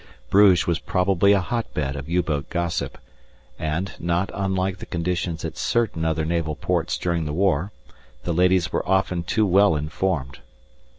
__Bruges 0.31 0.65
was 0.65 0.79
probably 0.79 1.31
a 1.31 1.39
hot 1.39 1.71
bed 1.75 1.95
of 1.95 2.09
U 2.09 2.23
boat 2.23 2.49
gossip, 2.49 2.97
and, 3.59 3.91
not 3.99 4.31
unlike 4.33 4.79
the 4.79 4.87
conditions 4.87 5.45
at 5.45 5.57
certain 5.57 6.03
other 6.05 6.25
Naval 6.25 6.55
ports 6.55 6.97
during 6.97 7.25
the 7.25 7.33
war, 7.33 7.71
the 8.23 8.33
ladies 8.33 8.71
were 8.71 8.89
often 8.89 9.21
too 9.21 9.45
well 9.45 9.75
informed. 9.75 10.39